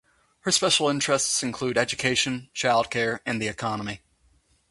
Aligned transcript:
Her 0.39 0.51
special 0.51 0.89
interests 0.89 1.43
include 1.43 1.77
education, 1.77 2.49
childcare 2.55 3.19
and 3.23 3.39
the 3.39 3.47
economy. 3.47 4.01